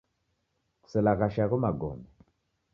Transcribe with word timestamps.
Kuselaghashe 0.83 1.39
agho 1.45 1.57
magome. 1.63 2.05